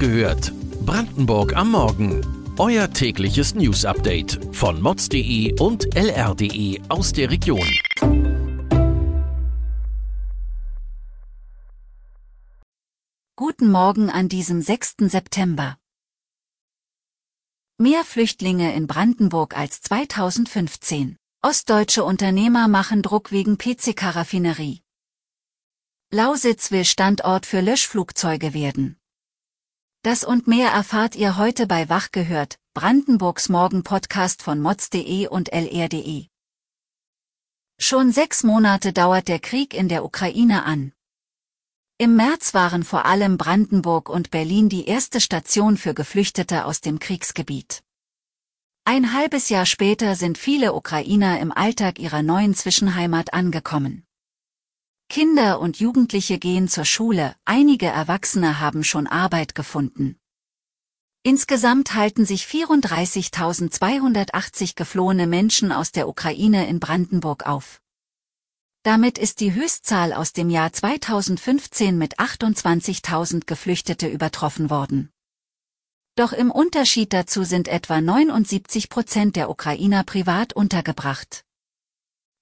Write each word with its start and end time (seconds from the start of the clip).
gehört. 0.00 0.52
Brandenburg 0.86 1.54
am 1.54 1.72
Morgen. 1.72 2.26
Euer 2.58 2.90
tägliches 2.90 3.54
News-Update 3.54 4.40
von 4.50 4.80
mods.de 4.80 5.60
und 5.60 5.94
lr.de 5.94 6.80
aus 6.88 7.12
der 7.12 7.30
Region. 7.30 7.68
Guten 13.36 13.70
Morgen 13.70 14.10
an 14.10 14.28
diesem 14.28 14.62
6. 14.62 14.96
September. 15.00 15.76
Mehr 17.78 18.04
Flüchtlinge 18.04 18.74
in 18.74 18.86
Brandenburg 18.86 19.56
als 19.56 19.82
2015. 19.82 21.16
Ostdeutsche 21.42 22.04
Unternehmer 22.04 22.68
machen 22.68 23.02
Druck 23.02 23.32
wegen 23.32 23.58
PCK-Raffinerie. 23.58 24.80
Lausitz 26.10 26.70
will 26.70 26.84
Standort 26.84 27.46
für 27.46 27.60
Löschflugzeuge 27.60 28.52
werden. 28.52 28.99
Das 30.02 30.24
und 30.24 30.46
mehr 30.46 30.70
erfahrt 30.70 31.14
ihr 31.14 31.36
heute 31.36 31.66
bei 31.66 31.90
Wach 31.90 32.10
gehört, 32.10 32.58
Brandenburgs 32.72 33.50
Morgen-Podcast 33.50 34.40
von 34.40 34.58
mods.de 34.58 35.26
und 35.26 35.52
lr.de. 35.52 36.26
Schon 37.78 38.10
sechs 38.10 38.42
Monate 38.42 38.94
dauert 38.94 39.28
der 39.28 39.40
Krieg 39.40 39.74
in 39.74 39.90
der 39.90 40.02
Ukraine 40.02 40.64
an. 40.64 40.92
Im 41.98 42.16
März 42.16 42.54
waren 42.54 42.82
vor 42.82 43.04
allem 43.04 43.36
Brandenburg 43.36 44.08
und 44.08 44.30
Berlin 44.30 44.70
die 44.70 44.86
erste 44.86 45.20
Station 45.20 45.76
für 45.76 45.92
Geflüchtete 45.92 46.64
aus 46.64 46.80
dem 46.80 46.98
Kriegsgebiet. 46.98 47.82
Ein 48.86 49.12
halbes 49.12 49.50
Jahr 49.50 49.66
später 49.66 50.16
sind 50.16 50.38
viele 50.38 50.72
Ukrainer 50.72 51.38
im 51.40 51.52
Alltag 51.52 51.98
ihrer 51.98 52.22
neuen 52.22 52.54
Zwischenheimat 52.54 53.34
angekommen. 53.34 54.06
Kinder 55.10 55.60
und 55.60 55.78
Jugendliche 55.80 56.38
gehen 56.38 56.68
zur 56.68 56.84
Schule, 56.84 57.34
einige 57.44 57.86
Erwachsene 57.86 58.60
haben 58.60 58.84
schon 58.84 59.08
Arbeit 59.08 59.56
gefunden. 59.56 60.20
Insgesamt 61.24 61.94
halten 61.94 62.24
sich 62.24 62.44
34.280 62.44 64.76
geflohene 64.76 65.26
Menschen 65.26 65.72
aus 65.72 65.90
der 65.90 66.08
Ukraine 66.08 66.68
in 66.68 66.78
Brandenburg 66.78 67.44
auf. 67.44 67.80
Damit 68.84 69.18
ist 69.18 69.40
die 69.40 69.52
Höchstzahl 69.52 70.12
aus 70.12 70.32
dem 70.32 70.48
Jahr 70.48 70.72
2015 70.72 71.98
mit 71.98 72.20
28.000 72.20 73.46
Geflüchtete 73.46 74.06
übertroffen 74.06 74.70
worden. 74.70 75.10
Doch 76.14 76.32
im 76.32 76.52
Unterschied 76.52 77.12
dazu 77.12 77.42
sind 77.42 77.66
etwa 77.66 78.00
79 78.00 78.88
Prozent 78.88 79.34
der 79.34 79.50
Ukrainer 79.50 80.04
privat 80.04 80.52
untergebracht. 80.52 81.44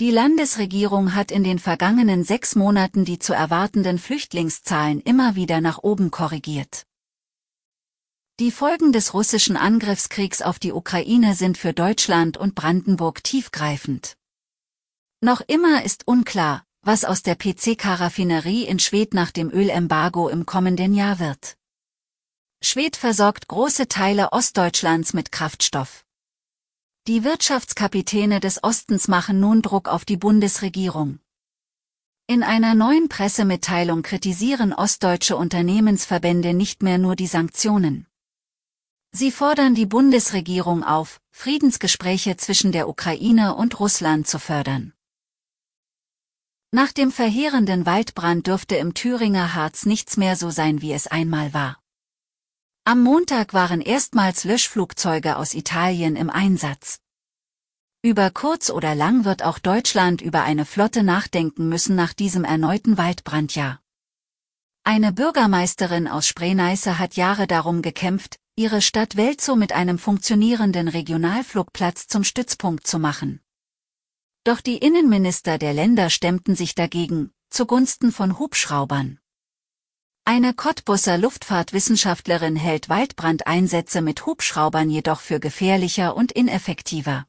Die 0.00 0.10
Landesregierung 0.10 1.14
hat 1.14 1.30
in 1.30 1.44
den 1.44 1.58
vergangenen 1.58 2.24
sechs 2.24 2.54
Monaten 2.54 3.04
die 3.04 3.18
zu 3.18 3.34
erwartenden 3.34 3.98
Flüchtlingszahlen 3.98 5.02
immer 5.02 5.34
wieder 5.34 5.60
nach 5.60 5.76
oben 5.76 6.10
korrigiert. 6.10 6.86
Die 8.38 8.50
Folgen 8.50 8.94
des 8.94 9.12
russischen 9.12 9.58
Angriffskriegs 9.58 10.40
auf 10.40 10.58
die 10.58 10.72
Ukraine 10.72 11.34
sind 11.34 11.58
für 11.58 11.74
Deutschland 11.74 12.38
und 12.38 12.54
Brandenburg 12.54 13.22
tiefgreifend. 13.22 14.16
Noch 15.20 15.42
immer 15.42 15.84
ist 15.84 16.08
unklar, 16.08 16.64
was 16.80 17.04
aus 17.04 17.22
der 17.22 17.34
PCK-Raffinerie 17.34 18.64
in 18.64 18.78
Schwedt 18.78 19.12
nach 19.12 19.30
dem 19.30 19.50
Ölembargo 19.50 20.30
im 20.30 20.46
kommenden 20.46 20.94
Jahr 20.94 21.18
wird. 21.18 21.58
Schwedt 22.62 22.96
versorgt 22.96 23.48
große 23.48 23.86
Teile 23.88 24.32
Ostdeutschlands 24.32 25.12
mit 25.12 25.30
Kraftstoff. 25.30 26.06
Die 27.06 27.24
Wirtschaftskapitäne 27.24 28.40
des 28.40 28.62
Ostens 28.62 29.08
machen 29.08 29.40
nun 29.40 29.62
Druck 29.62 29.88
auf 29.88 30.04
die 30.04 30.18
Bundesregierung. 30.18 31.18
In 32.26 32.42
einer 32.42 32.74
neuen 32.74 33.08
Pressemitteilung 33.08 34.02
kritisieren 34.02 34.74
ostdeutsche 34.74 35.36
Unternehmensverbände 35.36 36.52
nicht 36.52 36.82
mehr 36.82 36.98
nur 36.98 37.16
die 37.16 37.26
Sanktionen. 37.26 38.06
Sie 39.12 39.32
fordern 39.32 39.74
die 39.74 39.86
Bundesregierung 39.86 40.84
auf, 40.84 41.20
Friedensgespräche 41.30 42.36
zwischen 42.36 42.70
der 42.70 42.86
Ukraine 42.86 43.56
und 43.56 43.80
Russland 43.80 44.28
zu 44.28 44.38
fördern. 44.38 44.92
Nach 46.70 46.92
dem 46.92 47.10
verheerenden 47.10 47.86
Waldbrand 47.86 48.46
dürfte 48.46 48.76
im 48.76 48.92
Thüringer 48.92 49.54
Harz 49.54 49.86
nichts 49.86 50.18
mehr 50.18 50.36
so 50.36 50.50
sein, 50.50 50.82
wie 50.82 50.92
es 50.92 51.06
einmal 51.08 51.52
war. 51.54 51.79
Am 52.90 53.04
Montag 53.04 53.54
waren 53.54 53.80
erstmals 53.80 54.42
Löschflugzeuge 54.42 55.36
aus 55.36 55.54
Italien 55.54 56.16
im 56.16 56.28
Einsatz. 56.28 56.98
Über 58.02 58.32
kurz 58.32 58.68
oder 58.68 58.96
lang 58.96 59.24
wird 59.24 59.44
auch 59.44 59.60
Deutschland 59.60 60.20
über 60.20 60.42
eine 60.42 60.64
Flotte 60.64 61.04
nachdenken 61.04 61.68
müssen 61.68 61.94
nach 61.94 62.12
diesem 62.12 62.42
erneuten 62.42 62.98
Waldbrandjahr. 62.98 63.80
Eine 64.82 65.12
Bürgermeisterin 65.12 66.08
aus 66.08 66.26
Spreeneiße 66.26 66.98
hat 66.98 67.14
Jahre 67.14 67.46
darum 67.46 67.80
gekämpft, 67.80 68.40
ihre 68.56 68.82
Stadt 68.82 69.16
Welzow 69.16 69.54
mit 69.54 69.72
einem 69.72 69.96
funktionierenden 69.96 70.88
Regionalflugplatz 70.88 72.08
zum 72.08 72.24
Stützpunkt 72.24 72.88
zu 72.88 72.98
machen. 72.98 73.40
Doch 74.42 74.60
die 74.60 74.78
Innenminister 74.78 75.58
der 75.58 75.74
Länder 75.74 76.10
stemmten 76.10 76.56
sich 76.56 76.74
dagegen, 76.74 77.30
zugunsten 77.50 78.10
von 78.10 78.40
Hubschraubern. 78.40 79.20
Eine 80.32 80.54
Cottbusser 80.54 81.18
Luftfahrtwissenschaftlerin 81.18 82.54
hält 82.54 82.88
Waldbrandeinsätze 82.88 84.00
mit 84.00 84.26
Hubschraubern 84.26 84.88
jedoch 84.88 85.18
für 85.18 85.40
gefährlicher 85.40 86.14
und 86.16 86.30
ineffektiver. 86.30 87.26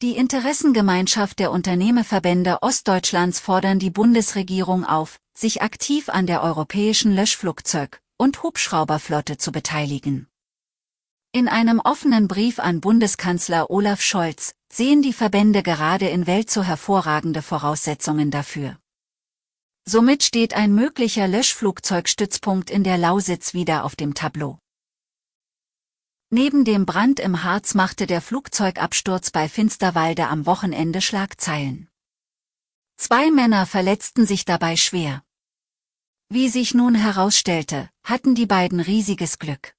Die 0.00 0.16
Interessengemeinschaft 0.16 1.40
der 1.40 1.50
Unternehmerverbände 1.50 2.62
Ostdeutschlands 2.62 3.40
fordern 3.40 3.80
die 3.80 3.90
Bundesregierung 3.90 4.84
auf, 4.84 5.18
sich 5.36 5.60
aktiv 5.60 6.08
an 6.08 6.28
der 6.28 6.44
europäischen 6.44 7.16
Löschflugzeug- 7.16 8.00
und 8.16 8.44
Hubschrauberflotte 8.44 9.36
zu 9.36 9.50
beteiligen. 9.50 10.28
In 11.32 11.48
einem 11.48 11.80
offenen 11.80 12.28
Brief 12.28 12.60
an 12.60 12.80
Bundeskanzler 12.80 13.70
Olaf 13.70 14.02
Scholz 14.02 14.54
sehen 14.72 15.02
die 15.02 15.12
Verbände 15.12 15.64
gerade 15.64 16.08
in 16.08 16.28
Welt 16.28 16.48
so 16.48 16.62
hervorragende 16.62 17.42
Voraussetzungen 17.42 18.30
dafür. 18.30 18.78
Somit 19.90 20.22
steht 20.22 20.52
ein 20.52 20.74
möglicher 20.74 21.26
Löschflugzeugstützpunkt 21.26 22.68
in 22.68 22.84
der 22.84 22.98
Lausitz 22.98 23.54
wieder 23.54 23.84
auf 23.84 23.96
dem 23.96 24.12
Tableau. 24.12 24.58
Neben 26.28 26.66
dem 26.66 26.84
Brand 26.84 27.20
im 27.20 27.42
Harz 27.42 27.72
machte 27.72 28.06
der 28.06 28.20
Flugzeugabsturz 28.20 29.30
bei 29.30 29.48
Finsterwalde 29.48 30.26
am 30.26 30.44
Wochenende 30.44 31.00
Schlagzeilen. 31.00 31.88
Zwei 32.98 33.30
Männer 33.30 33.64
verletzten 33.64 34.26
sich 34.26 34.44
dabei 34.44 34.76
schwer. 34.76 35.24
Wie 36.28 36.50
sich 36.50 36.74
nun 36.74 36.94
herausstellte, 36.94 37.88
hatten 38.02 38.34
die 38.34 38.44
beiden 38.44 38.80
riesiges 38.80 39.38
Glück. 39.38 39.74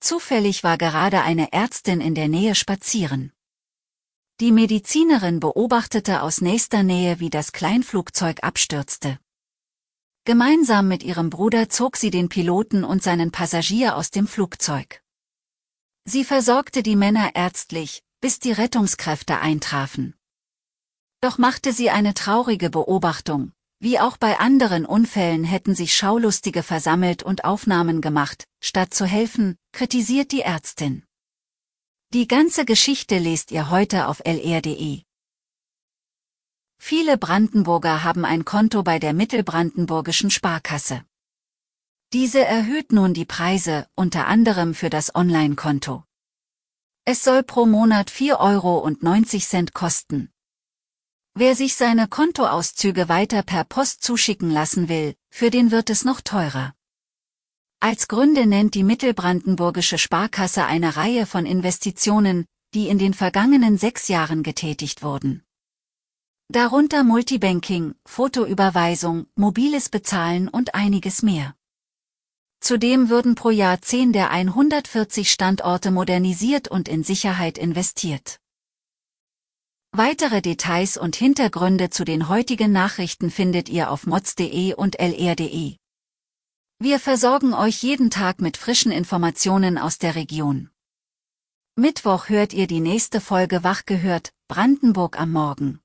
Zufällig 0.00 0.64
war 0.64 0.76
gerade 0.76 1.22
eine 1.22 1.52
Ärztin 1.52 2.00
in 2.00 2.16
der 2.16 2.26
Nähe 2.26 2.56
spazieren. 2.56 3.32
Die 4.40 4.50
Medizinerin 4.50 5.38
beobachtete 5.38 6.20
aus 6.20 6.40
nächster 6.40 6.82
Nähe, 6.82 7.20
wie 7.20 7.30
das 7.30 7.52
Kleinflugzeug 7.52 8.42
abstürzte. 8.42 9.20
Gemeinsam 10.24 10.88
mit 10.88 11.04
ihrem 11.04 11.30
Bruder 11.30 11.68
zog 11.68 11.96
sie 11.96 12.10
den 12.10 12.28
Piloten 12.28 12.82
und 12.82 13.00
seinen 13.00 13.30
Passagier 13.30 13.94
aus 13.94 14.10
dem 14.10 14.26
Flugzeug. 14.26 15.02
Sie 16.04 16.24
versorgte 16.24 16.82
die 16.82 16.96
Männer 16.96 17.36
ärztlich, 17.36 18.02
bis 18.20 18.40
die 18.40 18.50
Rettungskräfte 18.50 19.38
eintrafen. 19.38 20.14
Doch 21.20 21.38
machte 21.38 21.72
sie 21.72 21.90
eine 21.90 22.12
traurige 22.12 22.70
Beobachtung. 22.70 23.52
Wie 23.78 24.00
auch 24.00 24.16
bei 24.16 24.40
anderen 24.40 24.84
Unfällen 24.84 25.44
hätten 25.44 25.76
sich 25.76 25.94
Schaulustige 25.94 26.64
versammelt 26.64 27.22
und 27.22 27.44
Aufnahmen 27.44 28.00
gemacht, 28.00 28.46
statt 28.60 28.94
zu 28.94 29.06
helfen, 29.06 29.56
kritisiert 29.72 30.32
die 30.32 30.40
Ärztin. 30.40 31.04
Die 32.12 32.28
ganze 32.28 32.64
Geschichte 32.64 33.18
lest 33.18 33.50
ihr 33.50 33.70
heute 33.70 34.08
auf 34.08 34.20
lr.de. 34.24 35.02
Viele 36.78 37.16
Brandenburger 37.16 38.04
haben 38.04 38.24
ein 38.24 38.44
Konto 38.44 38.82
bei 38.82 38.98
der 38.98 39.14
Mittelbrandenburgischen 39.14 40.30
Sparkasse. 40.30 41.04
Diese 42.12 42.44
erhöht 42.44 42.92
nun 42.92 43.14
die 43.14 43.24
Preise, 43.24 43.88
unter 43.96 44.26
anderem 44.26 44.74
für 44.74 44.90
das 44.90 45.14
Online-Konto. 45.14 46.04
Es 47.06 47.24
soll 47.24 47.42
pro 47.42 47.66
Monat 47.66 48.10
4,90 48.10 48.38
Euro 48.38 49.70
kosten. 49.72 50.30
Wer 51.34 51.56
sich 51.56 51.74
seine 51.74 52.06
Kontoauszüge 52.06 53.08
weiter 53.08 53.42
per 53.42 53.64
Post 53.64 54.04
zuschicken 54.04 54.50
lassen 54.50 54.88
will, 54.88 55.16
für 55.30 55.50
den 55.50 55.70
wird 55.70 55.90
es 55.90 56.04
noch 56.04 56.20
teurer. 56.20 56.73
Als 57.84 58.08
Gründe 58.08 58.46
nennt 58.46 58.74
die 58.74 58.82
Mittelbrandenburgische 58.82 59.98
Sparkasse 59.98 60.64
eine 60.64 60.96
Reihe 60.96 61.26
von 61.26 61.44
Investitionen, 61.44 62.46
die 62.72 62.88
in 62.88 62.96
den 62.96 63.12
vergangenen 63.12 63.76
sechs 63.76 64.08
Jahren 64.08 64.42
getätigt 64.42 65.02
wurden. 65.02 65.44
Darunter 66.48 67.04
Multibanking, 67.04 67.94
Fotoüberweisung, 68.06 69.26
mobiles 69.34 69.90
Bezahlen 69.90 70.48
und 70.48 70.74
einiges 70.74 71.20
mehr. 71.20 71.56
Zudem 72.60 73.10
würden 73.10 73.34
pro 73.34 73.50
Jahr 73.50 73.82
10 73.82 74.14
der 74.14 74.30
140 74.30 75.30
Standorte 75.30 75.90
modernisiert 75.90 76.68
und 76.68 76.88
in 76.88 77.04
Sicherheit 77.04 77.58
investiert. 77.58 78.40
Weitere 79.92 80.40
Details 80.40 80.96
und 80.96 81.16
Hintergründe 81.16 81.90
zu 81.90 82.06
den 82.06 82.30
heutigen 82.30 82.72
Nachrichten 82.72 83.30
findet 83.30 83.68
ihr 83.68 83.90
auf 83.90 84.06
mods.de 84.06 84.72
und 84.72 84.98
lr.de. 84.98 85.76
Wir 86.80 86.98
versorgen 86.98 87.54
euch 87.54 87.82
jeden 87.82 88.10
Tag 88.10 88.40
mit 88.40 88.56
frischen 88.56 88.90
Informationen 88.90 89.78
aus 89.78 89.98
der 89.98 90.16
Region. 90.16 90.70
Mittwoch 91.76 92.28
hört 92.28 92.52
ihr 92.52 92.66
die 92.66 92.80
nächste 92.80 93.20
Folge 93.20 93.62
Wach 93.62 93.86
gehört, 93.86 94.32
Brandenburg 94.48 95.18
am 95.18 95.30
Morgen. 95.30 95.80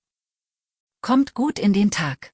Kommt 1.01 1.35
gut 1.35 1.59
in 1.59 1.73
den 1.73 1.91
Tag. 1.91 2.33